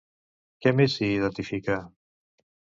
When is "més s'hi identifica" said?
0.79-1.77